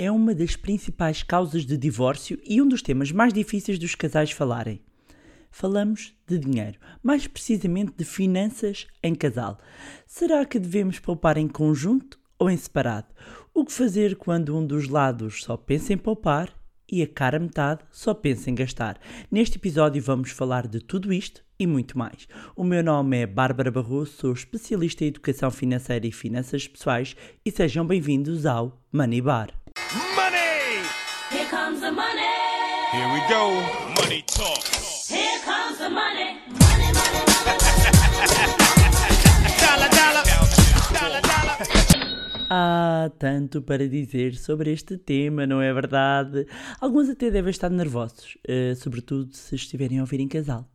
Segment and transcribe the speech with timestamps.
[0.00, 4.30] é uma das principais causas de divórcio e um dos temas mais difíceis dos casais
[4.30, 4.80] falarem.
[5.50, 9.58] Falamos de dinheiro, mais precisamente de finanças em casal.
[10.06, 13.08] Será que devemos poupar em conjunto ou em separado?
[13.52, 16.50] O que fazer quando um dos lados só pensa em poupar
[16.90, 18.98] e a cara metade só pensa em gastar?
[19.30, 22.26] Neste episódio vamos falar de tudo isto e muito mais.
[22.56, 27.14] O meu nome é Bárbara Barroso, sou especialista em educação financeira e finanças pessoais
[27.44, 29.60] e sejam bem-vindos ao Money Bar.
[33.00, 33.44] Here we go.
[33.96, 34.62] Money talk.
[35.08, 36.36] Here comes the money.
[36.60, 37.64] Money, money, money.
[39.62, 40.24] Dollar, dollar.
[40.92, 41.58] Dollar, dollar.
[42.50, 46.46] Há tanto para dizer sobre este tema, não é verdade?
[46.78, 50.68] Alguns até devem estar nervosos, eh, sobretudo se estiverem a ouvir em casal.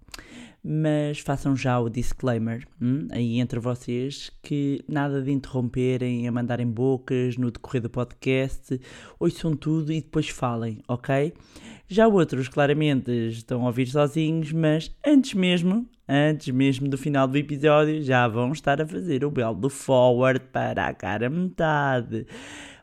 [0.68, 6.66] Mas façam já o disclaimer hum, aí entre vocês que nada de interromperem, a mandarem
[6.66, 8.82] bocas no decorrer do podcast,
[9.20, 11.34] ouçam tudo e depois falem, ok?
[11.88, 17.38] Já outros claramente estão a ouvir sozinhos, mas antes mesmo, antes mesmo do final do
[17.38, 22.26] episódio, já vão estar a fazer o belo do forward para a cara metade.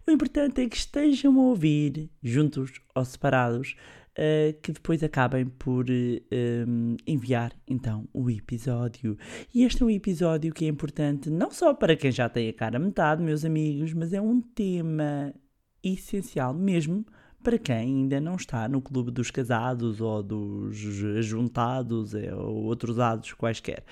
[0.07, 3.75] O importante é que estejam a ouvir, juntos ou separados,
[4.15, 9.17] eh, que depois acabem por um, enviar então o episódio.
[9.55, 12.53] E este é um episódio que é importante não só para quem já tem a
[12.53, 15.35] cara metade, meus amigos, mas é um tema
[15.83, 17.07] essencial mesmo
[17.43, 20.77] para quem ainda não está no clube dos casados ou dos
[21.25, 23.83] juntados eh, ou outros ados quaisquer.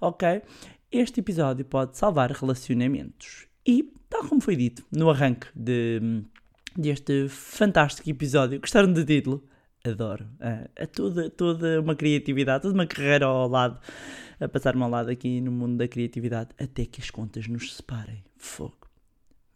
[0.00, 0.42] Ok?
[0.92, 3.46] Este episódio pode salvar relacionamentos.
[3.66, 6.22] E, tal como foi dito no arranque de,
[6.76, 9.42] deste fantástico episódio, gostaram do título?
[9.84, 10.26] Adoro.
[10.40, 13.80] É, é toda, toda uma criatividade, toda uma carreira ao lado,
[14.38, 18.22] a passar-me ao lado aqui no mundo da criatividade, até que as contas nos separem.
[18.36, 18.76] Fogo.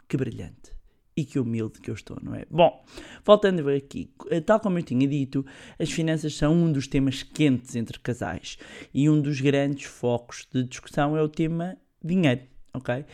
[0.09, 0.73] Que brilhante.
[1.17, 2.45] E que humilde que eu estou, não é?
[2.51, 2.85] Bom,
[3.25, 4.11] voltando aqui,
[4.45, 5.47] tal como eu tinha dito,
[5.79, 8.59] as finanças são um dos temas quentes entre casais
[8.93, 12.43] e um dos grandes focos de discussão é o tema dinheiro,
[12.75, 13.05] ok?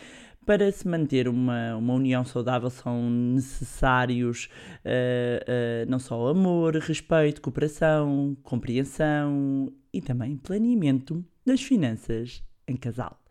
[0.45, 4.49] Para se manter uma, uma união saudável são necessários
[4.83, 13.21] uh, uh, não só amor, respeito, cooperação, compreensão e também planeamento das finanças em casal.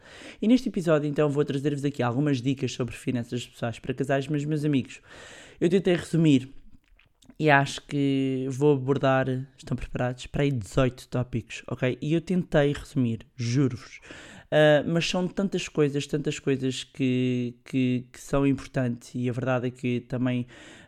[0.41, 4.45] E neste episódio, então, vou trazer-vos aqui algumas dicas sobre finanças pessoais para casais, mas,
[4.45, 5.01] meus amigos,
[5.61, 6.53] eu tentei resumir
[7.39, 9.27] e acho que vou abordar,
[9.57, 11.97] estão preparados, para aí 18 tópicos, ok?
[12.01, 14.01] E eu tentei resumir, juro-vos.
[14.50, 19.69] Uh, mas são tantas coisas, tantas coisas que, que, que, são importantes e a verdade
[19.69, 20.44] é que também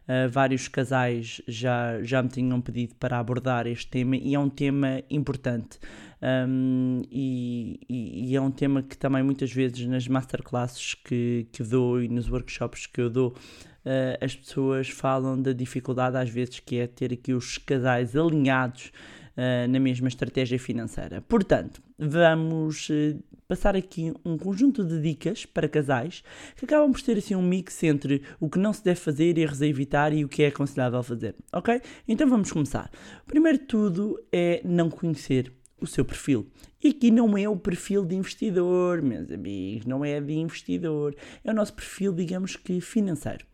[0.09, 4.50] uh, vários casais já, já me tinham pedido para abordar este tema e é um
[4.50, 5.78] tema importante.
[6.23, 12.00] Um, e, e, é um tema que também muitas vezes nas masterclasses que, que dou
[12.03, 16.79] e nos workshops que eu dou, uh, as pessoas falam da dificuldade às vezes que
[16.79, 18.93] é ter aqui os casais alinhados
[19.37, 21.23] uh, na mesma estratégia financeira.
[21.23, 26.25] Portanto, vamos uh, passar aqui um conjunto de dicas para casais
[26.57, 29.61] que acabam por ter assim um mix entre o que não se deve fazer, erros
[29.61, 31.83] a evitar e o que é aconselhável fazer, ok?
[32.09, 32.91] Então vamos começar.
[33.27, 36.47] Primeiro de tudo é não conhecer o seu perfil.
[36.83, 41.15] E aqui não é o perfil de investidor, meus amigos, não é de investidor,
[41.45, 43.45] é o nosso perfil, digamos que financeiro.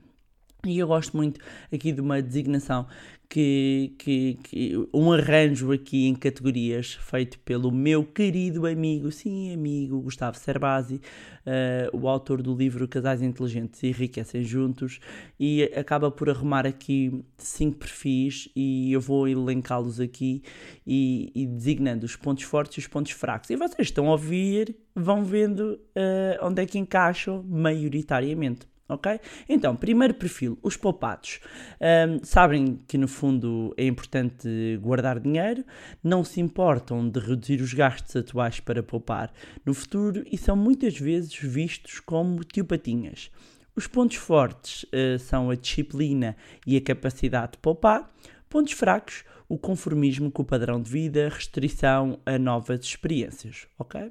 [0.64, 1.40] E eu gosto muito
[1.72, 2.86] aqui de uma designação
[3.28, 10.00] que, que, que, um arranjo aqui em categorias feito pelo meu querido amigo, sim, amigo
[10.00, 14.98] Gustavo Cerbasi, uh, o autor do livro Casais Inteligentes e Enriquecem Juntos,
[15.38, 20.42] e acaba por arrumar aqui cinco perfis e eu vou elencá-los aqui
[20.86, 23.50] e, e, designando os pontos fortes e os pontos fracos.
[23.50, 29.20] E vocês estão a ouvir, vão vendo uh, onde é que encaixam maioritariamente ok?
[29.48, 31.40] Então, primeiro perfil, os poupados.
[31.80, 35.64] Um, sabem que no fundo é importante guardar dinheiro,
[36.02, 39.32] não se importam de reduzir os gastos atuais para poupar
[39.64, 43.30] no futuro e são muitas vezes vistos como tiopatinhas.
[43.76, 48.12] Os pontos fortes uh, são a disciplina e a capacidade de poupar.
[48.48, 54.10] Pontos fracos, o conformismo com o padrão de vida, restrição a novas experiências, ok?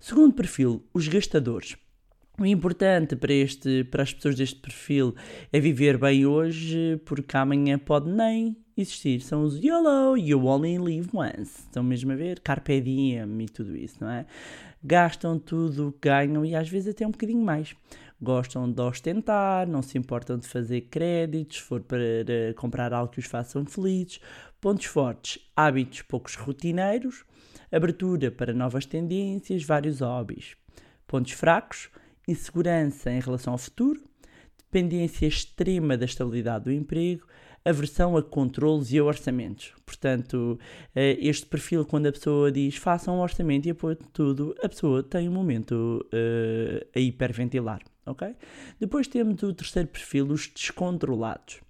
[0.00, 1.76] Segundo perfil, os gastadores.
[2.40, 5.12] O importante para, este, para as pessoas deste perfil
[5.52, 9.20] é viver bem hoje, porque amanhã pode nem existir.
[9.20, 11.62] São os YOLO, You Only Live Once.
[11.62, 12.38] Estão mesmo a ver?
[12.38, 14.24] Carpe diem e tudo isso, não é?
[14.84, 17.74] Gastam tudo o que ganham e às vezes até um bocadinho mais.
[18.22, 22.00] Gostam de ostentar, não se importam de fazer créditos, se for para
[22.54, 24.20] comprar algo que os façam felizes.
[24.60, 27.24] Pontos fortes, hábitos poucos rotineiros,
[27.72, 30.56] abertura para novas tendências, vários hobbies.
[31.04, 31.88] Pontos fracos,
[32.28, 34.00] insegurança em relação ao futuro,
[34.58, 37.26] dependência extrema da estabilidade do emprego,
[37.64, 39.72] aversão a controles e a orçamentos.
[39.84, 40.58] Portanto,
[40.94, 45.02] eh, este perfil, quando a pessoa diz façam um orçamento e apoio tudo, a pessoa
[45.02, 48.34] tem um momento eh, a hiperventilar, ok?
[48.78, 51.60] Depois temos o terceiro perfil, os descontrolados.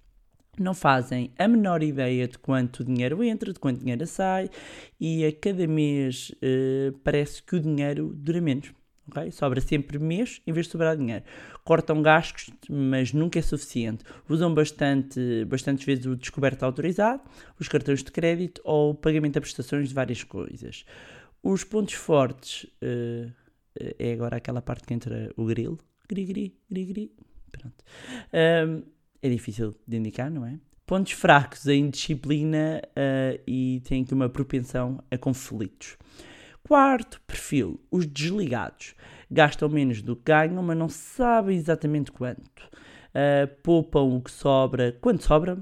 [0.57, 4.49] Não fazem a menor ideia de quanto dinheiro entra, de quanto dinheiro sai
[4.99, 8.78] e a cada mês eh, parece que o dinheiro dura menos.
[9.09, 9.31] Ok?
[9.31, 11.23] Sobra sempre mês em vez de sobrar dinheiro.
[11.63, 14.03] Cortam gastos, mas nunca é suficiente.
[14.27, 17.21] Usam bastante, bastantes vezes o descoberto autorizado,
[17.59, 20.85] os cartões de crédito ou o pagamento a prestações de várias coisas.
[21.43, 23.29] Os pontos fortes eh,
[23.97, 25.77] é agora aquela parte que entra o grilo.
[26.07, 27.11] Gri, gri, gri, gri.
[27.51, 27.83] Pronto.
[28.33, 28.83] Ahm,
[29.21, 30.59] é difícil de indicar, não é?
[30.85, 35.97] Pontos fracos, a indisciplina ah, e têm aqui uma propensão a conflitos.
[36.69, 38.93] Quarto perfil, os desligados.
[39.31, 42.69] Gastam menos do que ganham, mas não sabem exatamente quanto.
[43.11, 45.57] Ah, poupam o que sobra quando sobra.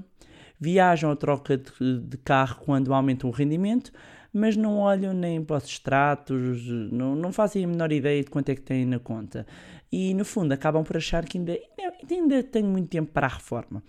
[0.60, 3.90] Viajam a troca de, de carro quando aumentam o rendimento,
[4.34, 8.50] mas não olham nem para os extratos, não, não fazem a menor ideia de quanto
[8.50, 9.46] é que têm na conta.
[9.90, 13.30] E no fundo acabam por achar que ainda, ainda, ainda tenho muito tempo para a
[13.30, 13.82] reforma.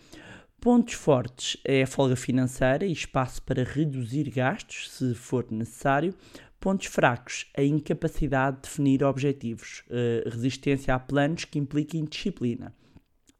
[0.62, 6.13] Pontos fortes é a folga financeira e espaço para reduzir gastos, se for necessário.
[6.59, 12.75] Pontos fracos, a incapacidade de definir objetivos, eh, resistência a planos que impliquem disciplina.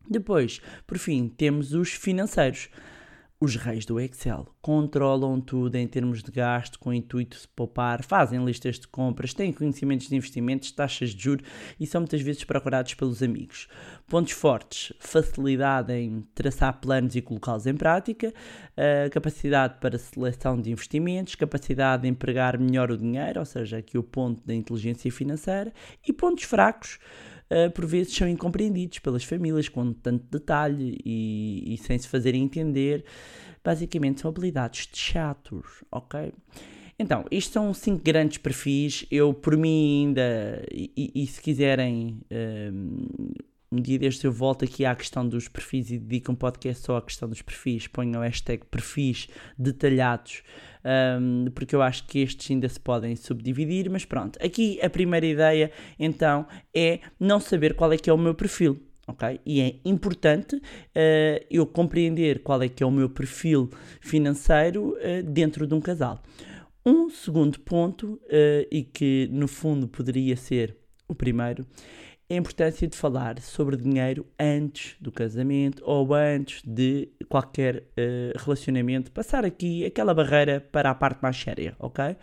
[0.10, 2.69] Depois, por fim, temos os financeiros.
[3.41, 8.03] Os reis do Excel controlam tudo em termos de gasto, com o intuito de poupar,
[8.03, 11.47] fazem listas de compras, têm conhecimentos de investimentos, taxas de juros
[11.80, 13.69] e são muitas vezes procurados pelos amigos.
[14.09, 18.33] Pontos fortes: facilidade em traçar planos e colocá-los em prática,
[18.75, 23.97] a capacidade para seleção de investimentos, capacidade de empregar melhor o dinheiro, ou seja, aqui
[23.97, 25.71] o ponto da inteligência financeira,
[26.06, 27.00] e pontos fracos.
[27.51, 32.44] Uh, por vezes são incompreendidos pelas famílias com tanto detalhe e, e sem se fazerem
[32.44, 33.04] entender.
[33.63, 36.31] Basicamente são habilidades de chatos, ok?
[37.00, 39.06] Então, isto são cinco grandes perfis.
[39.10, 43.07] Eu, por mim, ainda, e, e- se quiserem, um,
[43.71, 46.98] um dia deste eu volto aqui à questão dos perfis e dedico um podcast só
[46.98, 47.88] à questão dos perfis.
[47.88, 49.27] Ponho o hashtag perfis
[49.57, 50.42] detalhados,
[51.21, 53.89] um, porque eu acho que estes ainda se podem subdividir.
[53.89, 58.18] Mas pronto, aqui a primeira ideia então é não saber qual é que é o
[58.18, 58.80] meu perfil.
[59.07, 59.39] ok?
[59.45, 60.60] E é importante
[60.95, 63.69] eh, eu compreender qual é que é o meu perfil
[64.01, 66.24] financeiro eh, dentro de um casal.
[66.83, 70.75] Um segundo ponto, eh, e que no fundo poderia ser
[71.07, 71.66] o primeiro,
[72.30, 79.12] a importância de falar sobre dinheiro antes do casamento ou antes de qualquer eh, relacionamento.
[79.12, 82.16] Passar aqui aquela barreira para a parte mais séria, ok?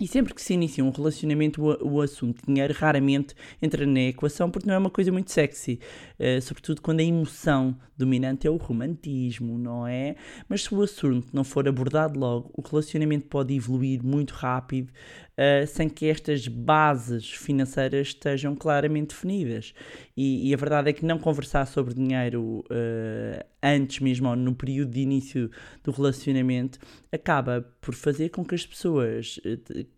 [0.00, 4.66] E sempre que se inicia um relacionamento, o, assunto dinheiro raramente entra na equação porque
[4.66, 5.80] não é uma coisa muito sexy.
[6.18, 10.14] Eh, sobretudo quando a emoção dominante é o romantismo, não é?
[10.48, 14.92] Mas se o assunto não for abordado logo, o relacionamento pode evoluir muito rápido
[15.38, 19.72] eh, sem que estas bases financeiras estejam claramente definidas.
[20.16, 24.52] E, e a verdade é que não conversar sobre dinheiro eh, antes mesmo, ou no
[24.52, 25.48] período de início
[25.84, 26.80] do relacionamento,
[27.12, 29.88] acaba por fazer com que as pessoas te-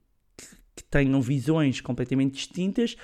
[0.76, 2.94] que tenham visões completamente distintas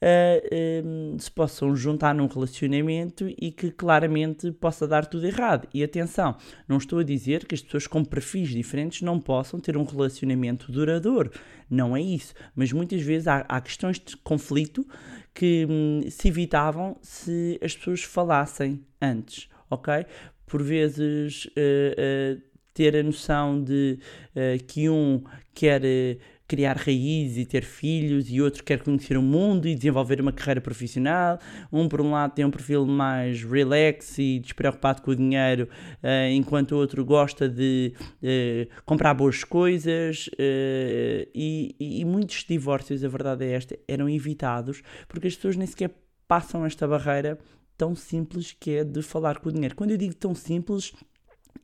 [0.00, 5.68] eh, em, se possam juntar num relacionamento e que claramente possa dar tudo errado.
[5.74, 6.36] E atenção,
[6.68, 10.70] não estou a dizer que as pessoas com perfis diferentes não possam ter um relacionamento
[10.70, 11.30] duradouro.
[11.68, 12.34] Não é isso.
[12.54, 14.86] Mas muitas vezes há, há questões de conflito
[15.34, 20.06] que hum, se evitavam se as pessoas falassem antes, ok?
[20.46, 23.98] Por vezes eh, eh, ter a noção de
[24.36, 26.16] eh, que um quer eh,
[26.48, 30.60] criar raízes e ter filhos e outro quer conhecer o mundo e desenvolver uma carreira
[30.62, 31.38] profissional.
[31.70, 35.68] Um, por um lado, tem um perfil mais relax e despreocupado com o dinheiro,
[36.02, 40.30] eh, enquanto o outro gosta de eh, comprar boas coisas.
[40.38, 45.66] eh, e, e- muitos divórcios, a verdade é esta, eram evitados porque as pessoas nem
[45.66, 45.90] sequer
[46.26, 47.38] passam esta barreira
[47.76, 49.74] tão simples que é de falar com o dinheiro.
[49.76, 50.92] Quando eu digo tão simples,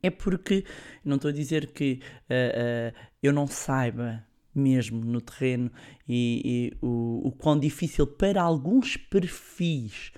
[0.03, 0.65] é porque
[1.05, 4.23] não estou a dizer que ah, ah, eu não saiba
[4.55, 5.71] mesmo no terreno
[6.09, 10.13] e, e o, o quão difícil para alguns perfis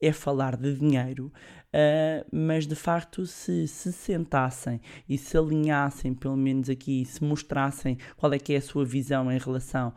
[0.00, 1.32] é falar de dinheiro,
[1.72, 7.96] ah, mas de facto se se sentassem e se alinhassem, pelo menos aqui, se mostrassem
[8.16, 9.92] qual é que é a sua visão em relação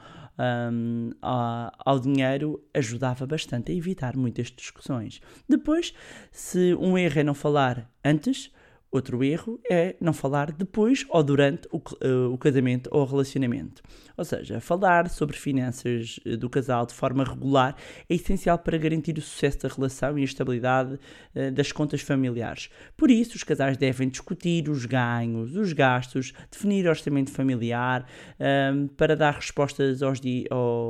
[1.21, 5.21] a- ao dinheiro, ajudava bastante a evitar muitas discussões.
[5.47, 5.93] Depois,
[6.31, 8.51] se um erro é não falar antes,
[8.95, 13.83] Outro erro é não falar depois ou durante o, eh, o casamento ou o relacionamento.
[14.15, 17.75] Ou seja, falar sobre finanças eh, do casal de forma regular
[18.09, 20.97] é essencial para garantir o sucesso da relação e a estabilidade
[21.35, 22.69] eh, das contas familiares.
[22.95, 28.07] Por isso, os casais devem discutir os ganhos, os gastos, definir orçamento familiar
[28.39, 30.21] ahm, para dar respostas aos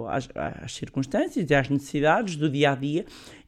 [0.10, 3.04] às, às circunstâncias e às necessidades do dia a dia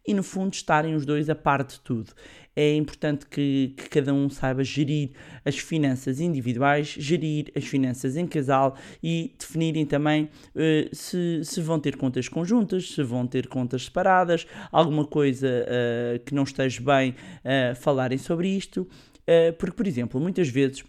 [0.07, 2.13] e, no fundo, estarem os dois a par de tudo.
[2.55, 5.11] É importante que, que cada um saiba gerir
[5.45, 11.79] as finanças individuais, gerir as finanças em casal e definirem também eh, se, se vão
[11.79, 17.13] ter contas conjuntas, se vão ter contas separadas, alguma coisa eh, que não esteja bem,
[17.43, 18.87] eh, falarem sobre isto.
[19.59, 20.85] Porque, por exemplo, muitas vezes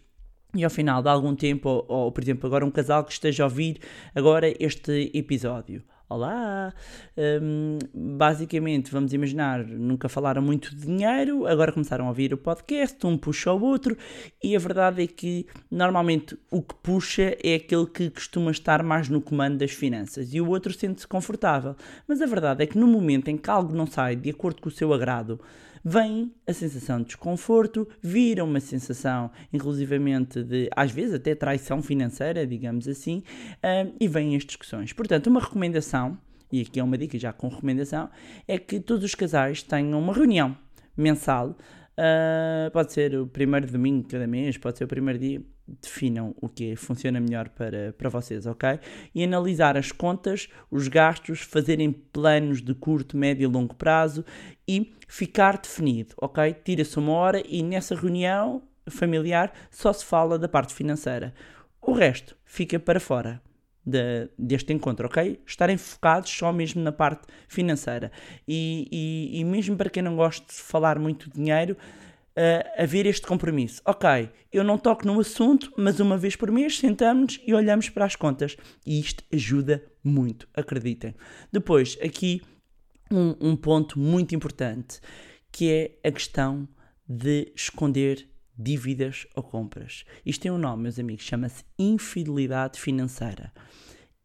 [0.54, 3.42] e ao final de algum tempo, ou, ou, por exemplo, agora um casal que esteja
[3.42, 3.80] a ouvir
[4.14, 5.82] agora este episódio.
[6.10, 6.72] Olá!
[7.18, 13.06] Hum, basicamente, vamos imaginar, nunca falaram muito de dinheiro, agora começaram a ouvir o podcast,
[13.06, 13.94] um puxa ao outro,
[14.42, 19.10] e a verdade é que normalmente o que puxa é aquele que costuma estar mais
[19.10, 21.76] no comando das finanças e o outro sente-se confortável.
[22.06, 24.70] Mas a verdade é que no momento em que algo não sai de acordo com
[24.70, 25.38] o seu agrado,
[25.84, 32.46] vem a sensação de desconforto, vira uma sensação, inclusivamente, de, às vezes, até traição financeira,
[32.46, 33.22] digamos assim,
[33.62, 34.92] hum, e vêm as discussões.
[34.92, 36.18] Portanto, uma recomendação,
[36.50, 38.08] e aqui é uma dica já com recomendação,
[38.46, 40.56] é que todos os casais tenham uma reunião
[40.96, 41.56] mensal,
[41.98, 45.42] ah, pode ser o primeiro domingo de cada mês, pode ser o primeiro dia,
[45.80, 48.80] definam o que funciona melhor para, para vocês, ok?
[49.14, 54.24] E analisar as contas, os gastos, fazerem planos de curto, médio e longo prazo
[54.66, 56.54] e ficar definido, ok?
[56.64, 61.34] Tira-se uma hora e nessa reunião familiar só se fala da parte financeira.
[61.80, 63.40] O resto fica para fora
[63.84, 65.40] de- deste encontro, ok?
[65.46, 68.12] Estarem focados só mesmo na parte financeira.
[68.46, 71.76] E, e, e mesmo para quem não gosta de falar muito dinheiro,
[72.38, 73.82] uh, haver este compromisso.
[73.84, 78.04] Ok, eu não toco no assunto, mas uma vez por mês sentamos e olhamos para
[78.04, 78.56] as contas.
[78.86, 81.14] E isto ajuda muito, acreditem.
[81.52, 82.40] Depois, aqui
[83.10, 85.00] um, um ponto muito importante,
[85.50, 86.68] que é a questão
[87.06, 90.04] de esconder dívidas ou compras.
[90.24, 93.52] Isto tem um nome, meus amigos, chama-se infidelidade financeira.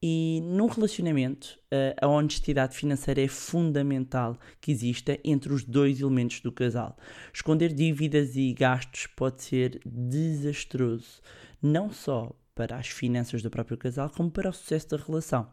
[0.06, 6.42] E num relacionamento, eh, a honestidade financeira é fundamental que exista entre os dois elementos
[6.42, 6.98] do casal.
[7.34, 11.22] Esconder dívidas e gastos pode ser desastroso,
[11.62, 15.48] não só para as finanças do próprio casal, como para o sucesso da relação.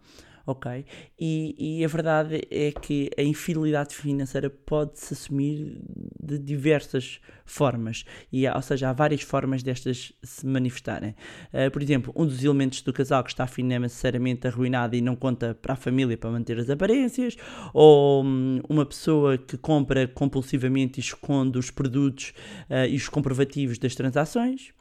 [0.47, 0.85] Ok?
[1.19, 5.81] E, e a verdade é que a infidelidade financeira pode-se assumir
[6.23, 11.15] de diversas formas, e, ou seja, há várias formas destas se manifestarem.
[11.53, 15.55] Uh, por exemplo, um dos elementos do casal que está financeiramente arruinado e não conta
[15.55, 17.37] para a família para manter as aparências,
[17.75, 22.33] ou hum, uma pessoa que compra compulsivamente e esconde os produtos
[22.69, 24.73] uh, e os comprovativos das transações,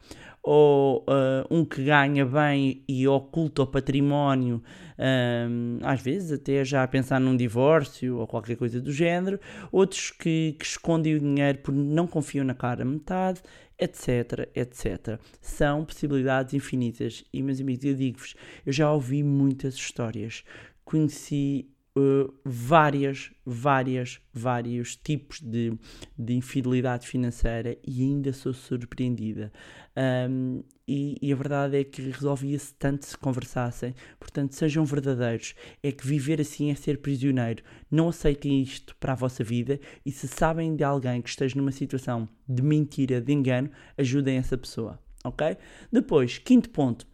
[0.52, 4.60] ou uh, um que ganha bem e oculta o património,
[4.98, 9.38] um, às vezes até já a pensar num divórcio ou qualquer coisa do género,
[9.70, 13.40] outros que, que escondem o dinheiro porque não confiam na cara metade,
[13.78, 15.20] etc, etc.
[15.40, 18.34] São possibilidades infinitas e, meus amigos, eu digo-vos,
[18.66, 20.42] eu já ouvi muitas histórias,
[20.84, 25.72] conheci uh, várias, várias, vários tipos de,
[26.18, 29.52] de infidelidade financeira e ainda sou surpreendida.
[29.96, 33.94] Um, e, e a verdade é que resolvia-se tanto se conversassem.
[34.18, 35.54] Portanto, sejam verdadeiros.
[35.82, 37.62] É que viver assim é ser prisioneiro.
[37.90, 41.70] Não aceitem isto para a vossa vida e se sabem de alguém que esteja numa
[41.70, 44.98] situação de mentira, de engano, ajudem essa pessoa.
[45.24, 45.56] Ok?
[45.92, 47.06] Depois, quinto ponto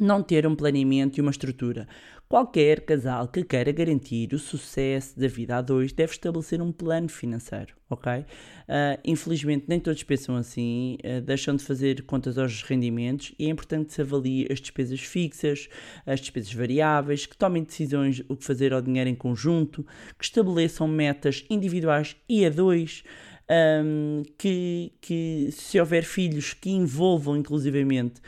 [0.00, 1.86] não ter um planeamento e uma estrutura.
[2.32, 7.06] Qualquer casal que queira garantir o sucesso da vida a dois deve estabelecer um plano
[7.06, 8.24] financeiro, ok?
[8.66, 13.50] Ah, infelizmente, nem todos pensam assim, ah, deixam de fazer contas aos rendimentos e é
[13.50, 15.68] importante que se avalie as despesas fixas,
[16.06, 19.86] as despesas variáveis, que tomem decisões o que fazer ao dinheiro em conjunto,
[20.18, 23.04] que estabeleçam metas individuais e a dois
[23.50, 28.20] um, que, que se houver filhos que envolvam inclusivamente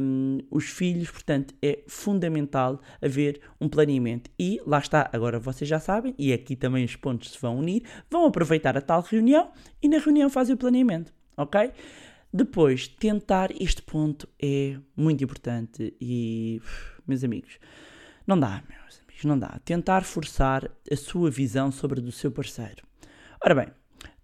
[0.00, 4.30] um, os filhos, portanto é fundamental haver um planeamento.
[4.38, 7.82] E lá está, agora vocês já sabem, e aqui também os pontos se vão unir,
[8.10, 9.50] vão aproveitar a tal reunião
[9.82, 11.72] e na reunião fazem o planeamento, ok?
[12.32, 16.60] Depois, tentar este ponto é muito importante e,
[17.06, 17.58] meus amigos,
[18.26, 19.58] não dá, meus amigos, não dá.
[19.64, 22.82] Tentar forçar a sua visão sobre a do seu parceiro.
[23.42, 23.68] Ora bem,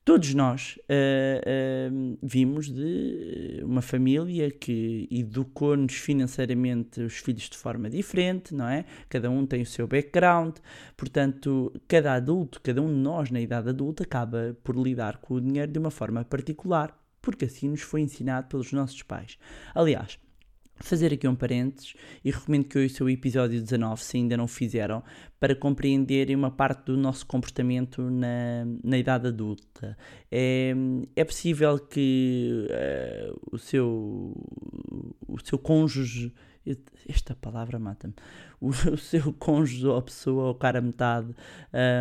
[0.04, 7.88] todos nós ah, ah, vimos de uma família que educou-nos financeiramente os filhos de forma
[7.88, 8.84] diferente, não é?
[9.08, 10.56] Cada um tem o seu background,
[10.96, 15.40] portanto, cada adulto, cada um de nós na idade adulta acaba por lidar com o
[15.40, 16.98] dinheiro de uma forma particular.
[17.20, 19.38] porque assim nos foi ensinado pelos nossos pais.
[19.72, 20.18] Aliás,
[20.84, 25.02] fazer aqui um parênteses e recomendo que ouçam o episódio 19, se ainda não fizeram,
[25.38, 29.96] para compreenderem uma parte do nosso comportamento na, na idade adulta.
[30.30, 30.72] É,
[31.16, 34.32] é possível que eh, o, seu,
[35.26, 36.32] o seu cônjuge.
[37.08, 38.14] Esta palavra mata-me.
[38.60, 41.34] O, o seu cônjuge ou pessoa ou cara metade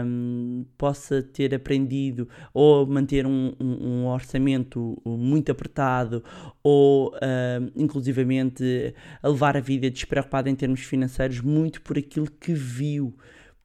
[0.05, 6.23] hum, possa ter aprendido ou manter um, um- um orçamento muito apertado
[6.63, 12.53] ou hum, inclusivamente a levar a vida despreocupada em termos financeiros muito por aquilo que
[12.53, 13.15] viu,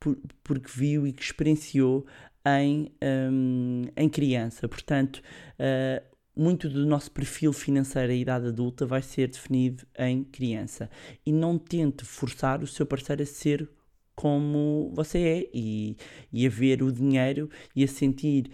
[0.00, 2.06] por, porque viu e que experienciou
[2.46, 2.90] em,
[3.30, 4.68] hum, em criança.
[4.68, 5.20] Portanto,
[5.58, 6.02] ah,
[6.36, 10.90] muito do nosso perfil financeiro à idade adulta vai ser definido em criança.
[11.24, 13.68] E não tente forçar o seu parceiro a ser
[14.14, 15.96] como você é e,
[16.32, 18.50] e a ver o dinheiro e a sentir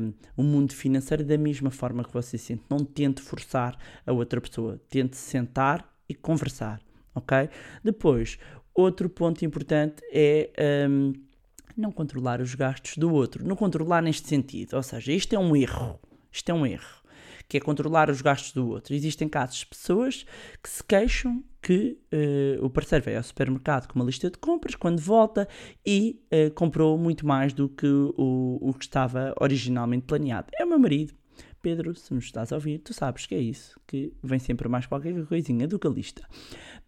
[0.00, 2.62] hum, o mundo financeiro da mesma forma que você sente.
[2.68, 4.80] Não tente forçar a outra pessoa.
[4.88, 6.80] Tente sentar e conversar,
[7.14, 7.48] ok?
[7.82, 8.38] Depois,
[8.74, 10.50] outro ponto importante é
[10.90, 11.12] hum,
[11.76, 13.46] não controlar os gastos do outro.
[13.46, 14.74] Não controlar neste sentido.
[14.74, 15.98] Ou seja, isto é um erro.
[16.32, 17.03] Isto é um erro.
[17.54, 18.92] Que é controlar os gastos do outro.
[18.92, 20.26] Existem casos de pessoas
[20.60, 24.74] que se queixam que eh, o parceiro vai ao supermercado com uma lista de compras,
[24.74, 25.46] quando volta
[25.86, 30.48] e eh, comprou muito mais do que o, o que estava originalmente planeado.
[30.58, 31.14] É o meu marido.
[31.62, 34.86] Pedro, se nos estás a ouvir, tu sabes que é isso, que vem sempre mais
[34.86, 36.26] qualquer coisinha do que a lista.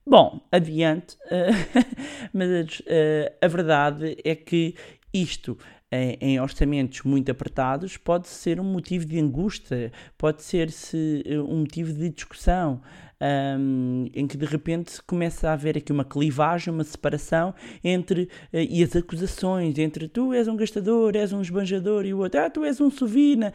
[0.05, 1.51] Bom, adiante, eh,
[2.35, 4.75] mas eh, a verdade é que
[5.15, 5.57] isto
[5.91, 11.39] em, em orçamentos muito apertados pode ser um motivo de angústia, pode ser -se eh,
[11.39, 12.81] um motivo de discussão,
[13.21, 18.65] ahm, em que de repente começa a haver aqui uma clivagem, uma separação entre eh,
[18.65, 22.51] e as acusações entre tu és um gastador, és um esbanjador e o outro, ah,
[22.51, 23.53] tu és um sovina.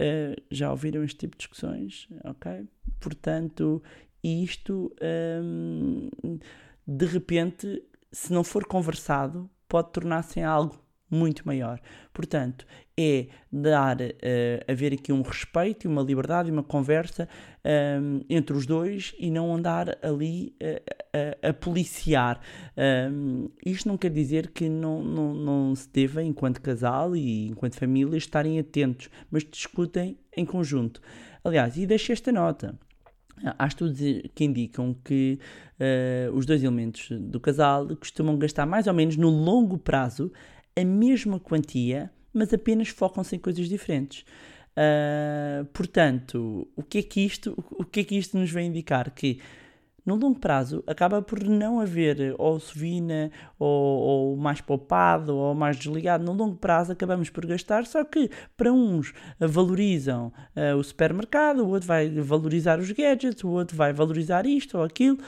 [0.00, 2.66] Uh, já ouviram este tipo de discussões, ok?
[2.98, 3.82] Portanto,
[4.24, 4.90] isto
[5.42, 6.08] hum,
[6.86, 11.80] de repente, se não for conversado, pode tornar-se em algo muito maior.
[12.12, 17.28] Portanto, é dar, eh, haver aqui um respeito, e uma liberdade e uma conversa
[18.00, 20.82] hum, entre os dois e não andar ali eh,
[21.42, 22.40] a, a policiar.
[23.10, 27.76] Hum, isto não quer dizer que não, não, não se deva, enquanto casal e enquanto
[27.76, 31.00] família, estarem atentos, mas discutem em conjunto.
[31.42, 32.78] Aliás, e deixo esta nota.
[33.58, 33.98] Há estudos
[34.34, 35.38] que indicam que
[35.78, 40.30] eh, os dois elementos do casal costumam gastar mais ou menos no longo prazo
[40.76, 44.24] a mesma quantia, mas apenas focam-se em coisas diferentes.
[44.76, 49.10] Ah, portanto, o que, é que isto, o que é que isto nos vem indicar?
[49.10, 49.40] Que
[50.10, 55.76] no longo prazo acaba por não haver ou sovina ou, ou mais poupado ou mais
[55.76, 56.24] desligado.
[56.24, 61.60] No longo prazo acabamos por gastar, só que para uns eh, valorizam eh, o supermercado,
[61.60, 65.18] o outro vai valorizar os gadgets, o outro vai valorizar isto ou aquilo.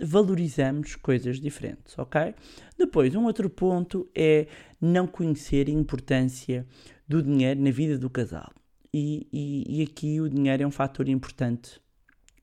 [0.00, 2.34] Valorizamos coisas diferentes, ok?
[2.78, 4.46] Depois, um outro ponto é
[4.80, 6.66] não conhecer a importância
[7.08, 8.50] do dinheiro na vida do casal.
[8.92, 11.80] E, e- e aqui o dinheiro é um fator importante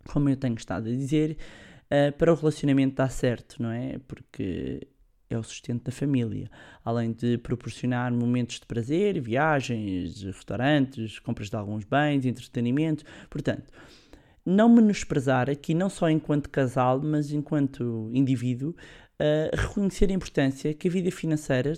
[0.08, 1.38] como eu tenho estado a dizer,
[1.86, 4.00] uh, para o relacionamento dar certo, não é?
[4.08, 4.88] Porque
[5.30, 6.50] é o sustento da família.
[6.84, 13.04] Além de proporcionar momentos de prazer, viagens, restaurantes, compras de alguns bens, entretenimento.
[13.30, 13.72] Portanto,
[14.46, 20.88] não menosprezar aqui, não só enquanto casal, mas enquanto indivíduo, uh, reconhecer a importância que
[20.88, 21.74] a vida financeira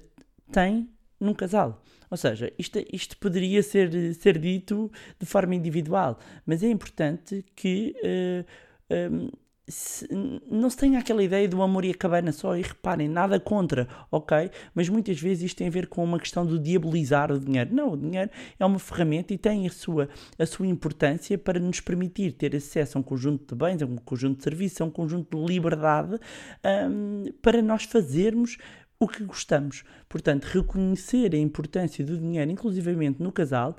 [0.51, 0.89] tem
[1.23, 1.81] num casal.
[2.09, 7.95] Ou seja, isto, isto poderia ser, ser dito de forma individual, mas é importante que
[8.03, 8.45] eh,
[8.89, 9.29] ehm,
[9.67, 10.07] se-
[10.51, 13.87] não se tenha aquela ideia do amor e a cabana só, e reparem, nada contra,
[14.11, 14.51] ok?
[14.75, 17.73] Mas muitas vezes isto tem a ver com uma questão do diabolizar o dinheiro.
[17.73, 21.79] Não, o dinheiro é uma ferramenta e tem a sua, a sua importância para nos
[21.79, 24.91] permitir ter acesso a um conjunto de bens, a um conjunto de serviços, a um
[24.91, 26.19] conjunto de liberdade
[26.63, 28.57] ahm, para nós fazermos
[29.03, 29.83] o que gostamos.
[30.09, 33.75] Portanto, reconhecer a importância do dinheiro, inclusivamente no casal,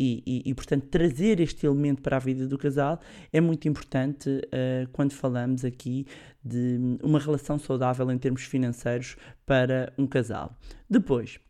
[0.00, 3.00] e, e- e, portanto, trazer este elemento para a vida do casal
[3.32, 6.06] é muito importante eh, quando falamos aqui
[6.44, 10.56] de uma relação saudável em termos financeiros para um casal.
[10.88, 11.40] Depois,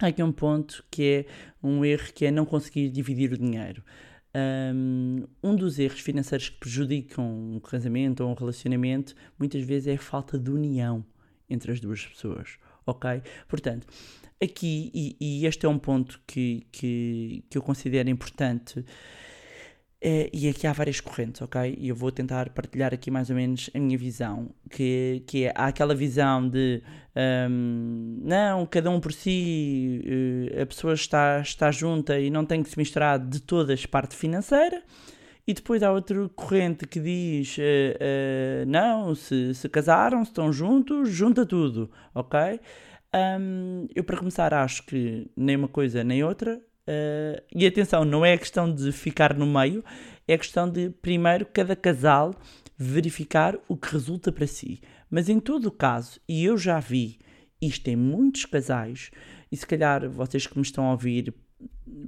[0.00, 1.26] há aqui um ponto que é
[1.62, 3.82] um erro que é não conseguir dividir o dinheiro.
[4.34, 7.24] Um, um dos erros financeiros que prejudicam
[7.56, 11.04] um casamento ou um relacionamento muitas vezes é a falta de união
[11.50, 13.22] entre as duas pessoas, ok?
[13.48, 13.86] Portanto,
[14.42, 18.84] aqui, e, e este é um ponto que, que, que eu considero importante,
[20.02, 21.76] Eh, e aqui há várias correntes, ok?
[21.78, 25.52] E eu vou tentar partilhar aqui mais ou menos a minha visão, que, que é,
[25.54, 26.82] há aquela visão de
[27.50, 30.00] hum, não, cada um por si,
[30.54, 34.16] eh, a pessoa está, está junta e não tem que se misturar de todas parte
[34.16, 34.82] financeira.
[35.50, 40.52] E depois há outra corrente que diz: eh, eh, não, se, se casaram, se estão
[40.52, 42.60] juntos, junta tudo, ok?
[43.12, 46.62] Hum, eu, para começar, acho que nem uma coisa nem outra.
[46.86, 49.84] eh, e atenção, não é questão de ficar no meio,
[50.28, 52.32] é questão de, primeiro, cada casal
[52.78, 54.80] verificar o que resulta para si.
[55.10, 57.18] Mas em todo o caso, e eu já vi
[57.60, 59.10] isto em muitos casais,
[59.50, 61.34] e se calhar vocês que me estão a ouvir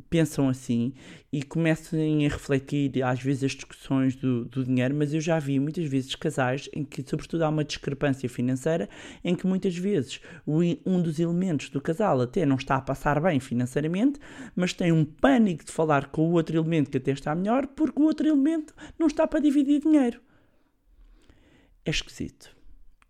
[0.08, 0.92] pensam assim
[1.32, 5.58] e comecem a refletir às vezes as discussões do, do dinheiro, mas eu já vi
[5.58, 8.88] muitas vezes casais em que, sobretudo, há uma discrepância financeira
[9.24, 13.40] em que muitas vezes um dos elementos do casal até não está a passar bem
[13.40, 14.20] financeiramente,
[14.54, 18.00] mas tem um pânico de falar com o outro elemento que até está melhor porque
[18.00, 20.20] o outro elemento não está para dividir dinheiro.
[21.84, 22.54] É esquisito,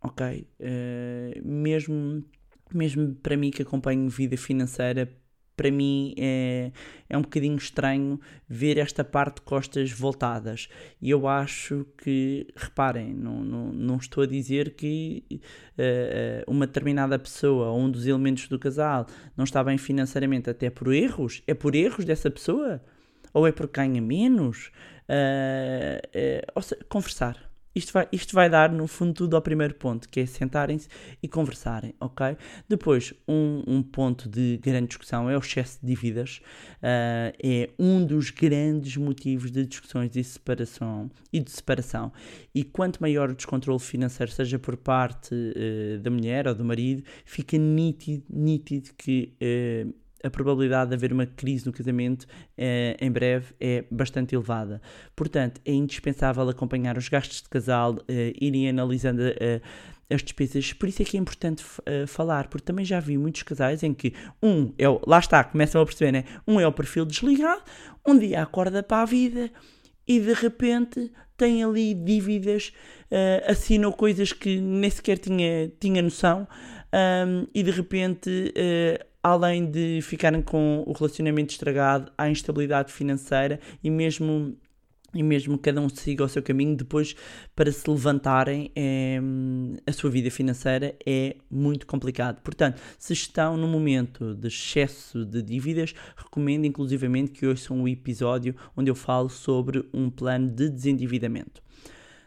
[0.00, 0.46] ok?
[0.58, 2.24] Eh, mesmo,
[2.72, 5.12] mesmo para mim que acompanho vida financeira,
[5.62, 6.72] para mim é,
[7.08, 10.68] é um bocadinho estranho ver esta parte de costas voltadas.
[11.00, 15.22] E eu acho que, reparem, não, não, não estou a dizer que
[15.78, 20.68] eh, uma determinada pessoa ou um dos elementos do casal não está bem financeiramente, até
[20.68, 21.44] por erros.
[21.46, 22.82] É por erros dessa pessoa?
[23.32, 24.72] Ou é porque ganha menos?
[25.08, 27.51] Eh, eh, ou seja, conversar.
[27.74, 30.88] Isto vai, isto vai dar, no fundo, tudo ao primeiro ponto, que é sentarem-se
[31.22, 32.36] e conversarem, ok?
[32.68, 36.40] Depois, um, um ponto de grande discussão é o excesso de dívidas.
[36.82, 42.12] Ah, é um dos grandes motivos de discussões e separação, e de separação.
[42.54, 47.02] E quanto maior o descontrole financeiro, seja por parte eh, da mulher ou do marido,
[47.24, 49.86] fica nítido, nítido que eh,
[50.22, 54.80] a probabilidade de haver uma crise no casamento eh, em breve é bastante elevada.
[55.14, 59.60] Portanto, é indispensável acompanhar os gastos de casal, eh, irem analisando eh,
[60.10, 60.72] as despesas.
[60.72, 63.94] Por isso é que é importante eh, falar, porque também já vi muitos casais em
[63.94, 66.24] que um é o, lá está, começam a perceber, né?
[66.46, 67.62] Um é o perfil desligado,
[68.06, 69.50] um dia acorda para a vida
[70.06, 72.72] e de repente tem ali dívidas,
[73.10, 76.46] eh, assinou coisas que nem sequer tinha, tinha noção
[76.92, 83.60] ahm, e de repente, eh, além de ficarem com o relacionamento estragado, há instabilidade financeira
[83.82, 84.56] e mesmo
[85.14, 87.14] e mesmo cada um siga o seu caminho, depois
[87.54, 89.20] para se levantarem eh,
[89.86, 92.40] a sua vida financeira é muito complicado.
[92.40, 98.56] Portanto, se estão num momento de excesso de dívidas, recomendo inclusivamente que ouçam um episódio
[98.74, 101.62] onde eu falo sobre um plano de desendividamento.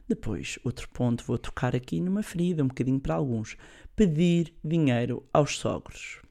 [0.08, 3.58] Depois, outro ponto, vou tocar aqui numa ferida, um bocadinho para alguns.
[3.96, 6.25] Pedir dinheiro aos sogros.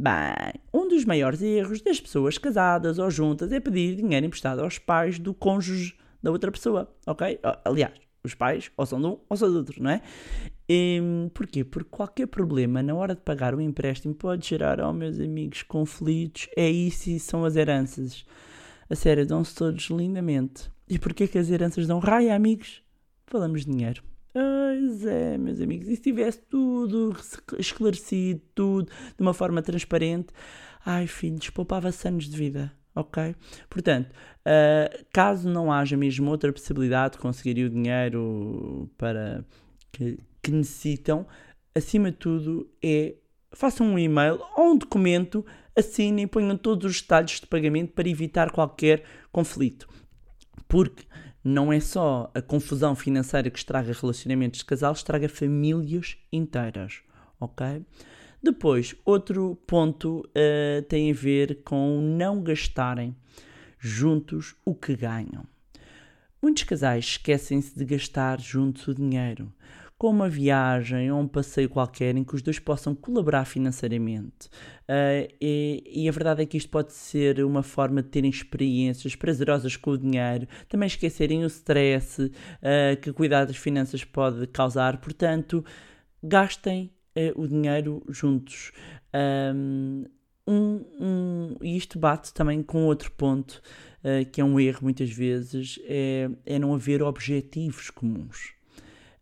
[0.00, 4.78] Bem, um dos maiores erros das pessoas casadas ou juntas é pedir dinheiro emprestado aos
[4.78, 7.40] pais do cônjuge da outra pessoa, ok?
[7.42, 10.00] Ah, Aliás, os pais ou são de um ou são do outro, não é?
[10.70, 11.64] Hum, porquê?
[11.64, 16.48] Porque qualquer problema na hora de pagar o empréstimo pode gerar, oh meus amigos, conflitos.
[16.56, 18.24] É isso e são as heranças.
[18.88, 20.70] A sério, dão-se todos lindamente.
[20.88, 22.84] E porquê que as heranças dão raia, amigos?
[23.26, 24.00] Falamos de dinheiro.
[24.38, 27.12] Pois é, meus amigos, e se tivesse tudo
[27.58, 30.28] esclarecido, tudo de uma forma transparente,
[30.86, 33.34] ai filhos, poupava-se anos de vida, ok?
[33.68, 39.44] Portanto, ah, caso não haja mesmo outra possibilidade de conseguir o dinheiro para
[39.90, 41.26] que, que necessitam,
[41.74, 43.16] acima de tudo é
[43.52, 45.44] façam um e-mail ou um documento,
[45.76, 49.88] assinem e ponham todos os detalhes de pagamento para evitar qualquer conflito.
[50.68, 51.02] Porque
[51.48, 57.00] não é só a confusão financeira que estraga relacionamentos de casal, estraga famílias inteiras,
[57.40, 57.82] ok?
[58.42, 63.16] Depois, outro ponto eh, tem a ver com não gastarem
[63.78, 65.44] juntos o que ganham.
[66.40, 69.52] Muitos casais esquecem-se de gastar juntos o dinheiro,
[69.98, 74.48] com uma viagem ou um passeio qualquer em que os dois possam colaborar financeiramente.
[74.86, 79.16] Ah, e, e a verdade é que isto pode ser uma forma de terem experiências
[79.16, 82.30] prazerosas com o dinheiro, também esquecerem o stress
[82.62, 84.98] ah, que cuidar das finanças pode causar.
[84.98, 85.64] Portanto,
[86.22, 88.72] gastem eh, o dinheiro juntos.
[89.12, 90.04] Ahm,
[90.46, 93.60] um, um, e isto bate também com outro ponto,
[94.02, 98.57] eh, que é um erro muitas vezes, é, é não haver objetivos comuns.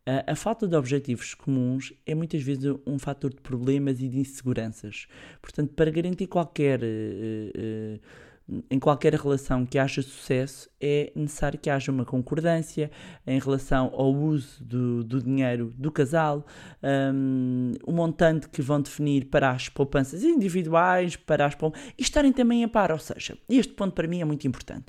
[0.06, 5.06] A- falta de objetivos comuns é muitas vezes um fator de problemas e de inseguranças.
[5.42, 7.98] Portanto, para garantir qualquer eh, eh,
[8.70, 12.90] em qualquer relação que haja sucesso, é necessário que haja uma concordância
[13.26, 16.46] em relação ao uso do, do dinheiro do casal,
[17.12, 22.32] um, o montante que vão definir para as poupanças individuais, para as poupanças, e estarem
[22.32, 22.92] também a par.
[22.92, 24.86] Ou seja, este ponto para mim é muito importante.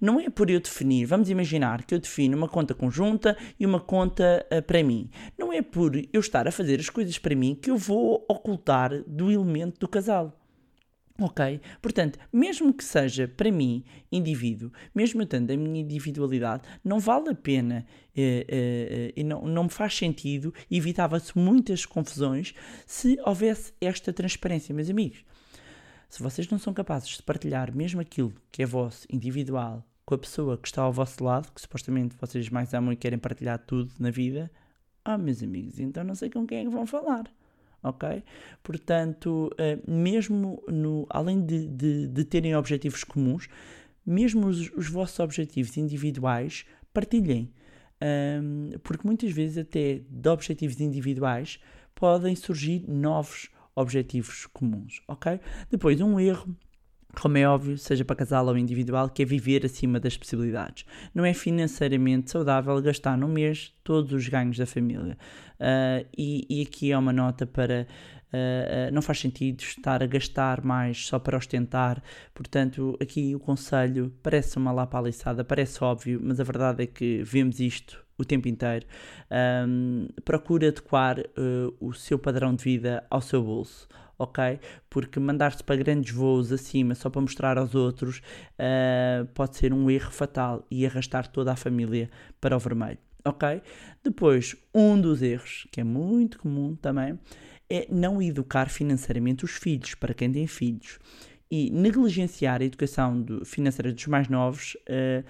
[0.00, 3.80] Não é por eu definir, vamos imaginar que eu defino uma conta conjunta e uma
[3.80, 5.10] conta uh, para mim.
[5.36, 9.02] Não é por eu estar a fazer as coisas para mim que eu vou ocultar
[9.06, 10.37] do elemento do casal.
[11.20, 11.60] Ok?
[11.82, 17.30] Portanto, mesmo que seja para mim indivíduo, mesmo eu tendo a minha individualidade, não vale
[17.30, 17.84] a pena
[18.16, 22.54] eh, eh, e não, não me faz sentido, evitava-se muitas confusões
[22.86, 25.24] se houvesse esta transparência, meus amigos.
[26.08, 30.18] Se vocês não são capazes de partilhar mesmo aquilo que é vosso, individual, com a
[30.18, 33.92] pessoa que está ao vosso lado, que supostamente vocês mais amam e querem partilhar tudo
[33.98, 34.48] na vida,
[35.04, 37.24] ah, meus amigos, então não sei com quem é que vão falar
[37.82, 38.22] ok?
[38.62, 43.48] Portanto, uh, mesmo no, além de, de, de, terem objetivos comuns,
[44.04, 47.52] mesmo os, os vossos objetivos individuais, partilhem.
[48.00, 51.58] Um, porque muitas vezes, até de objetivos individuais,
[51.94, 55.40] podem surgir novos objetivos comuns, ok?
[55.70, 56.56] Depois, um erro
[57.14, 60.84] como é óbvio, seja para casal ou individual, que é viver acima das possibilidades.
[61.14, 65.16] Não é financeiramente saudável gastar no mês todos os ganhos da família.
[65.58, 67.86] Uh, e, e, aqui é uma nota para.
[68.28, 72.02] Uh, uh, não faz sentido estar a gastar mais só para ostentar,
[72.34, 77.58] portanto, aqui o conselho parece uma lapaliçada, parece óbvio, mas a verdade é que vemos
[77.58, 78.84] isto o tempo inteiro.
[79.66, 81.16] Um, procure adequar
[81.80, 83.88] o seu padrão de vida ao seu bolso
[84.18, 84.58] ok?
[84.90, 89.88] Porque mandar-se para grandes voos acima só para mostrar aos outros uh, pode ser um
[89.90, 93.62] erro fatal e arrastar toda a família para o vermelho, ok?
[94.02, 97.18] Depois, um dos erros, que é muito comum também,
[97.70, 100.98] é não educar financeiramente os filhos, para quem tem filhos.
[101.50, 105.24] E negligenciar a educação do, financeira dos mais novos uh,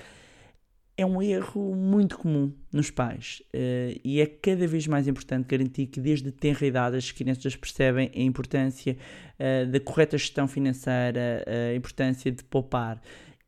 [0.99, 5.87] é um erro muito comum nos pais uh, e é cada vez mais importante garantir
[5.87, 8.97] que desde tenra idade as crianças percebem a importância
[9.39, 13.01] uh, da correta gestão financeira, a importância de poupar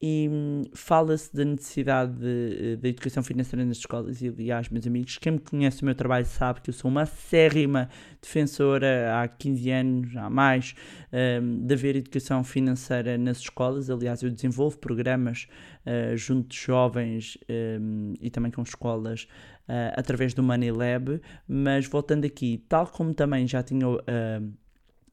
[0.02, 5.18] e hum, fala-se da necessidade da de, educação financeira nas escolas e aliás, meus amigos,
[5.18, 9.70] quem me conhece o meu trabalho sabe que eu sou uma acérrima defensora há 15
[9.70, 10.74] anos, há mais,
[11.42, 15.46] um, de haver educação financeira nas escolas, aliás eu desenvolvo programas
[15.84, 17.36] uh, junto de jovens
[17.78, 19.24] um, e também com escolas
[19.68, 24.00] uh, através do Money Lab, mas voltando aqui, tal como também já tinha uh,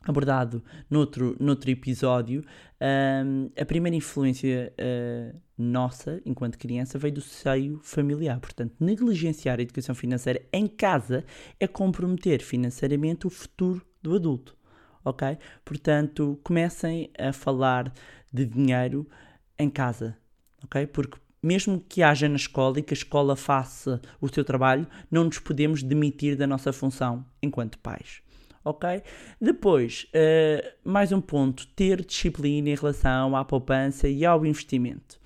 [0.05, 2.43] abordado noutro, noutro episódio,
[3.25, 8.39] um, a primeira influência uh, nossa, enquanto criança, veio do seio familiar.
[8.39, 11.25] Portanto, negligenciar a educação financeira em casa
[11.59, 14.55] é comprometer financeiramente o futuro do adulto.
[15.03, 15.37] Ok?
[15.63, 17.93] Portanto, comecem a falar
[18.31, 19.07] de dinheiro
[19.57, 20.17] em casa.
[20.63, 20.85] Ok?
[20.87, 25.23] Porque mesmo que haja na escola e que a escola faça o seu trabalho, não
[25.23, 28.21] nos podemos demitir da nossa função enquanto pais
[28.63, 29.01] ok?
[29.39, 35.19] Depois, uh, mais um ponto, ter disciplina em relação à poupança e ao investimento.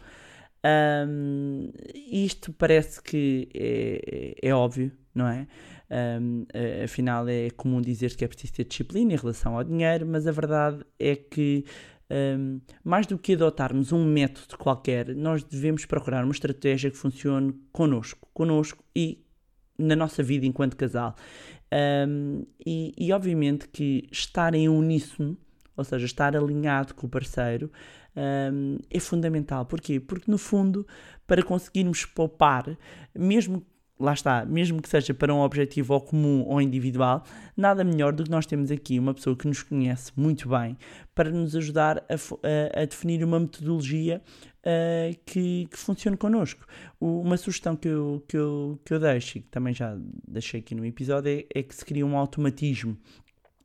[0.63, 5.47] Um, isto parece que é, é, é óbvio, não é?
[6.21, 6.45] Um,
[6.83, 10.31] afinal, é comum dizer que é preciso ter disciplina em relação ao dinheiro, mas a
[10.31, 11.65] verdade é que,
[12.09, 17.53] um, mais do que adotarmos um método qualquer, nós devemos procurar uma estratégia que funcione
[17.73, 19.25] connosco, connosco e
[19.77, 21.15] na nossa vida enquanto casal.
[21.73, 25.37] Um, e, e, obviamente que estar em uníssono,
[25.75, 27.71] ou seja, estar alinhado com o parceiro,
[28.53, 29.65] um, é fundamental.
[29.65, 29.99] Porquê?
[29.99, 30.85] Porque no fundo,
[31.25, 32.77] para conseguirmos poupar,
[33.15, 33.65] mesmo
[34.01, 37.23] lá está, mesmo que seja para um objetivo ou comum ou individual,
[37.55, 40.77] nada melhor do que nós temos aqui uma pessoa que nos conhece muito bem
[41.13, 42.15] para nos ajudar a,
[42.77, 44.21] a, a definir uma metodologia
[44.61, 46.65] uh, que, que funcione connosco.
[46.99, 50.59] O, uma sugestão que eu, que, eu, que eu deixo, e que também já deixei
[50.59, 52.97] aqui no episódio, é, é que se cria um automatismo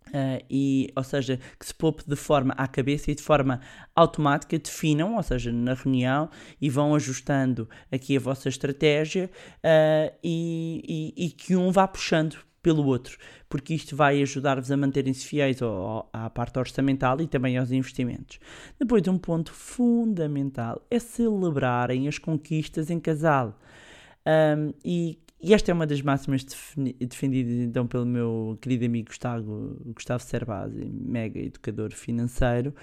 [0.09, 3.61] Uh, e, ou seja, que se poupe de forma à cabeça e de forma
[3.95, 11.13] automática definam, ou seja, na reunião e vão ajustando aqui a vossa estratégia uh, e,
[11.17, 15.61] e, e, que um vá puxando pelo outro, porque isto vai ajudar-vos a manterem-se fiéis
[15.61, 18.39] ao, ao, à parte orçamental e também aos investimentos.
[18.79, 23.59] Depois, um ponto fundamental é celebrarem as conquistas em casal.
[24.27, 26.45] Um, e e esta é uma das máximas
[26.99, 32.75] defendidas então pelo meu querido amigo Gustavo, Gustavo Cerbasi, mega educador financeiro.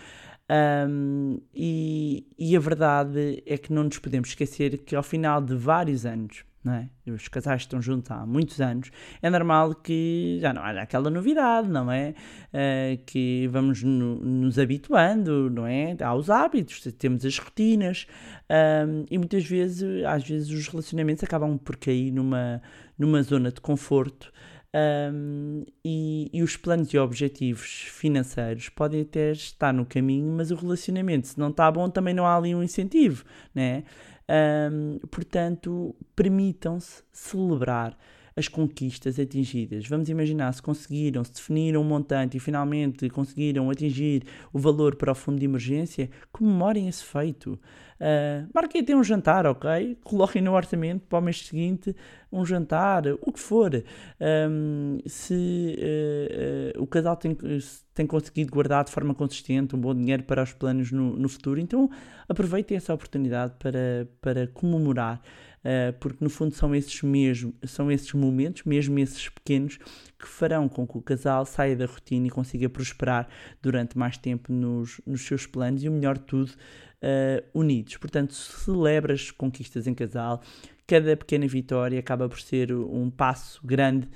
[0.90, 5.56] Um, e, e, a verdade é que não nos podemos esquecer que ao final de
[5.56, 6.90] vários anos não é?
[7.08, 8.90] Os casais estão juntos há muitos anos,
[9.22, 12.14] é normal que já não haja aquela novidade, não é?
[12.54, 15.96] Uh, que vamos no, nos habituando, não é?
[16.04, 18.08] Aos hábitos, temos as rotinas
[18.50, 22.62] um, e muitas vezes, às vezes, os relacionamentos acabam por cair numa,
[22.98, 24.32] numa zona de conforto.
[24.76, 30.56] Um, e, e, os planos e objetivos financeiros podem até estar no caminho, mas o
[30.56, 33.24] relacionamento, se não está bom, também não há ali um incentivo,
[33.54, 33.84] né?
[34.30, 37.98] Um, portanto, permitam-se celebrar
[38.36, 39.88] as conquistas atingidas.
[39.88, 45.12] Vamos imaginar se conseguiram, se definiram um montante e finalmente conseguiram atingir o valor para
[45.12, 47.60] o fundo de emergência, comemorem esse feito.
[48.04, 49.98] Uh, marquem até um jantar, ok?
[50.04, 51.96] Coloquem no orçamento para o mês seguinte
[52.32, 53.72] um jantar, o que for.
[54.20, 55.78] Um, se
[56.76, 57.38] uh, uh, o casal tem,
[57.94, 61.60] tem conseguido guardar de forma consistente um bom dinheiro para os planos no, no futuro,
[61.60, 61.90] então
[62.28, 65.22] aproveitem essa oportunidade para, para comemorar.
[65.64, 69.78] Uh, porque no fundo são esses mesmo, são esses momentos, mesmo esses pequenos,
[70.20, 73.30] que farão com que o casal saia da rotina e consiga prosperar
[73.62, 77.96] durante mais tempo nos, nos seus planos e o melhor de tudo, uh, unidos.
[77.96, 80.42] Portanto, celebra as conquistas em casal,
[80.86, 84.10] cada pequena vitória acaba por ser um passo grande.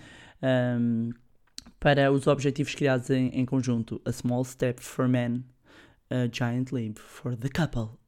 [0.43, 1.12] Um,
[1.79, 4.01] para os objetivos criados em, em conjunto.
[4.05, 5.43] A small step for men,
[6.10, 8.06] a giant leap for the couple.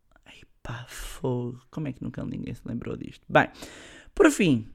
[0.69, 1.59] Pá, fogo.
[1.71, 3.25] Como é que nunca ninguém se lembrou disto?
[3.27, 3.47] Bem,
[4.13, 4.67] por fim,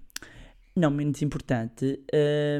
[0.74, 2.00] não menos importante,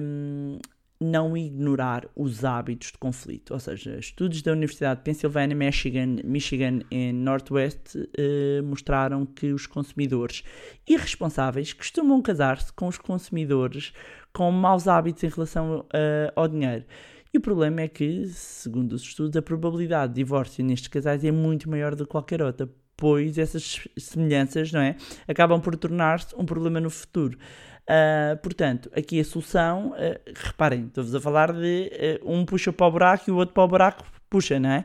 [0.00, 0.56] um,
[1.00, 3.52] não ignorar os hábitos de conflito.
[3.52, 9.66] Ou seja, estudos da Universidade de Pennsylvania, Michigan, Michigan e Northwest uh, mostraram que os
[9.66, 10.44] consumidores
[10.88, 13.92] irresponsáveis costumam casar-se com os consumidores
[14.32, 16.84] com maus hábitos em relação uh, ao dinheiro.
[17.32, 21.32] E o problema é que, segundo os estudos, a probabilidade de divórcio nestes casais é
[21.32, 24.96] muito maior do que qualquer outra, pois essas semelhanças, não é,
[25.28, 27.38] acabam por tornar-se um problema no futuro.
[27.84, 31.90] Uh, portanto, aqui a solução, uh, reparem, estou-vos a falar de
[32.24, 34.84] uh, um puxa para o buraco e o outro para o buraco puxa, não é?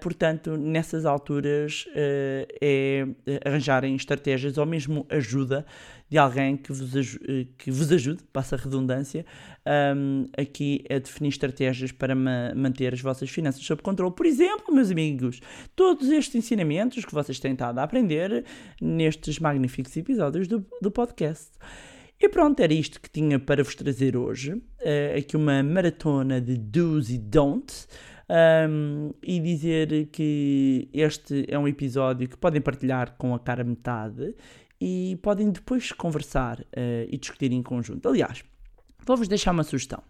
[0.00, 1.86] portanto, nessas alturas
[2.60, 3.06] é
[3.46, 5.64] arranjarem estratégias ou mesmo ajuda
[6.08, 7.18] de alguém que vos,
[7.58, 9.24] que vos ajude, passa a redundância,
[9.96, 14.14] um, aqui a definir estratégias para ma manter as vossas finanças sob controle.
[14.14, 15.40] Por exemplo, meus amigos,
[15.74, 18.44] todos estes ensinamentos que vocês têm estado a aprender
[18.80, 21.50] nestes magníficos episódios do, do podcast.
[22.20, 24.52] E pronto, era isto que tinha para vos trazer hoje.
[24.52, 27.88] Uh, aqui uma maratona de do's e don'ts.
[28.26, 34.34] Um, e dizer que este é um episódio que podem partilhar com a cara metade
[34.86, 38.06] e podem depois conversar uh, e discutir em conjunto.
[38.06, 38.44] Aliás,
[39.06, 40.02] vou-vos deixar uma sugestão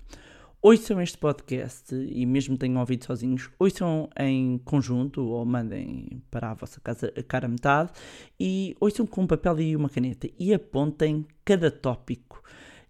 [0.61, 6.55] ouçam este podcast e mesmo tenham ouvido sozinhos, ouçam em conjunto ou mandem para a
[6.55, 7.93] vossa casa a cara metade
[8.41, 12.43] e ouçam com um papel e uma caneta e apontem cada tópico.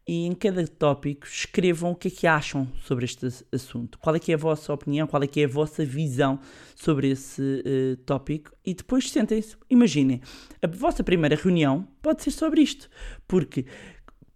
[0.07, 3.99] E em cada tópico escrevam o que é que acham sobre este assunto.
[3.99, 6.39] Qual é que é a vossa opinião, qual é que é a vossa visão
[6.75, 8.53] sobre esse uh, tópico.
[8.65, 10.21] E depois sentem-se, imaginem,
[10.63, 12.91] a vossa primeira reunião pode ser sobre isto.
[13.27, 13.65] Porque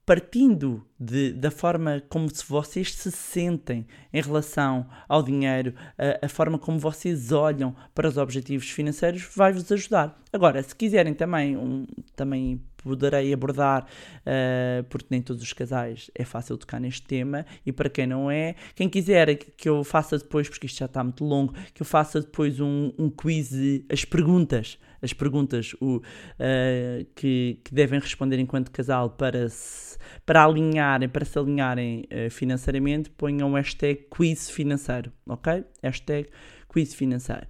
[0.08, 6.28] partindo de, da forma como se vocês se sentem em relação ao dinheiro, a, a,
[6.30, 10.18] forma como vocês olham para os objetivos financeiros, vai-vos ajudar.
[10.32, 16.24] Agora, se quiserem também, um, também poderei abordar, uh, porque nem todos os casais é
[16.24, 20.48] fácil tocar neste tema, e para quem não é, quem quiser que eu faça depois,
[20.48, 23.52] porque isto já está muito longo, que eu faça depois um, um quiz,
[23.92, 29.87] as perguntas as perguntas o, uh, que, que, devem responder enquanto casal para se,
[30.24, 35.64] para alinharem, para se alinharem uh, financeiramente, ponham hashtag quiz financeiro, ok?
[35.82, 36.28] Hashtag
[36.68, 37.46] quiz financeiro.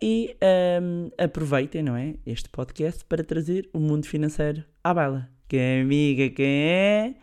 [0.00, 0.36] E
[0.82, 2.14] um, aproveitem, não é?
[2.26, 5.28] Este podcast para trazer o mundo financeiro à baila.
[5.48, 7.14] Quem é amiga, quem é?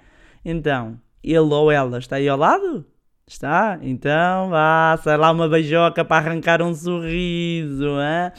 [0.44, 2.86] Então, ele ou ela está aí ao lado?
[3.28, 3.80] Está?
[3.82, 8.32] Então vá, sai lá uma beijoca para arrancar um sorriso, hein?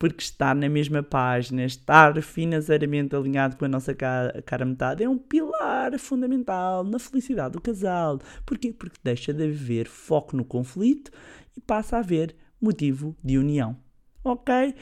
[0.00, 5.08] Porque estar na mesma página, estar financeiramente alinhado com a nossa cara, cara metade é
[5.08, 8.18] um pilar fundamental na felicidade do casal.
[8.46, 8.72] Porquê?
[8.72, 11.10] Porque deixa de haver foco no conflito
[11.54, 13.76] e passa a haver motivo de união.
[14.24, 14.74] Ok?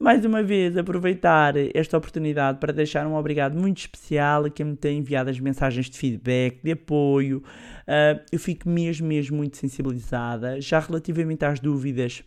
[0.00, 4.76] Mais uma vez, aproveitar esta oportunidade para deixar um obrigado muito especial a quem me
[4.76, 7.38] tem enviado as mensagens de feedback, de apoio.
[7.86, 10.60] Uh, eu fico mesmo, mesmo muito sensibilizada.
[10.60, 12.24] Já relativamente às dúvidas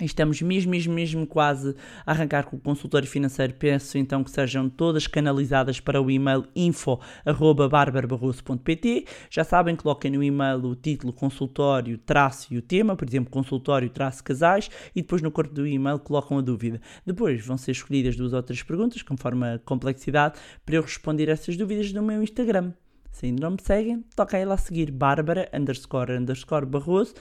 [0.00, 3.54] Estamos mesmo, mesmo, mesmo quase a arrancar com o consultório financeiro.
[3.54, 9.06] Peço então que sejam todas canalizadas para o e-mail info.barbarabarroso.pt.
[9.30, 13.88] Já sabem, coloquem no e-mail o título consultório, traço e o tema, por exemplo, consultório,
[13.88, 16.80] traço casais, e depois no corpo do e-mail colocam a dúvida.
[17.06, 21.56] Depois vão ser escolhidas duas ou três perguntas, conforme a complexidade, para eu responder essas
[21.56, 22.72] dúvidas no meu Instagram.
[23.12, 27.14] Se ainda não me seguem, toca aí lá seguir Bárbara underscore underscore Barroso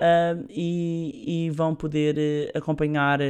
[0.00, 3.20] uh, e, e, vão poder uh, acompanhar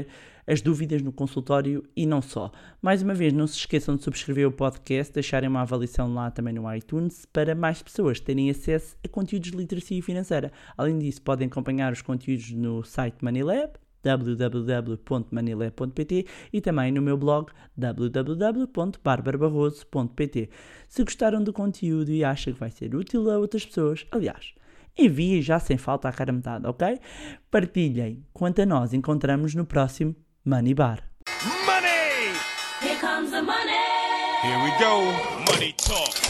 [0.46, 2.50] as dúvidas no consultório e não só.
[2.80, 6.54] Mais uma vez, não se esqueçam de subscrever o podcast, deixarem uma avaliação lá também
[6.54, 10.50] no iTunes para mais pessoas terem acesso a conteúdos de literacia financeira.
[10.76, 17.50] Além disso, podem acompanhar os conteúdos no site MoneyLab www.manilé.pt e também no meu blog
[17.76, 20.50] www.barbarabarroso.pt.
[20.88, 24.54] Se gostaram do conteúdo e acham que vai ser útil a outras pessoas, aliás,
[24.98, 26.98] enviem já sem falta a cara metade, ok?
[27.50, 28.24] Partilhem.
[28.32, 31.02] Quanto a nós, encontramos no próximo Money Bar.
[31.64, 32.34] Money!
[32.82, 33.78] Here comes the money.
[34.42, 35.50] Here we go.
[35.50, 36.27] Money talk.